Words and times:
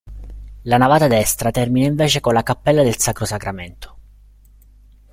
La 0.63 0.77
navata 0.79 1.07
destra 1.07 1.51
termina 1.51 1.85
invece 1.85 2.21
con 2.21 2.33
la 2.33 2.41
cappella 2.41 2.81
del 2.81 2.97
Sacro 2.97 3.23
Sacramento. 3.23 3.97